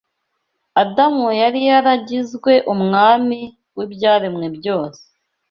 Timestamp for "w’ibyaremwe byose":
3.77-5.03